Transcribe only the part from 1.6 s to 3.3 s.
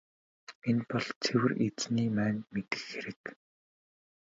Эзэний маань мэдэх хэрэг.